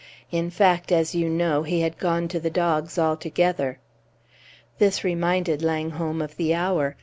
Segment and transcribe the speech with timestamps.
[0.31, 3.77] In fact, as you know, he had gone to the dogs altogether."
[4.79, 6.95] This reminded Langholm of the hour.